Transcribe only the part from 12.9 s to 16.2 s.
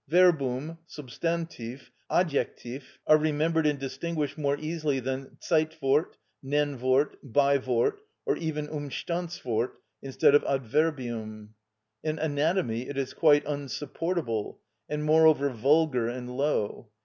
is quite unsupportable, and moreover vulgar